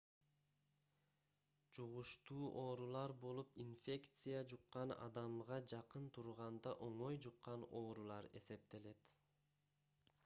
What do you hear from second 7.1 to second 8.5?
жуккан оорулар